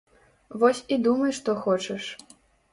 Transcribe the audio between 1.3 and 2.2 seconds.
што хочаш!